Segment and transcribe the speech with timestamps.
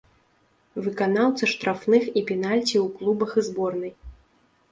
[0.85, 3.93] Выканаўца штрафных і пенальці ў клубах і зборнай.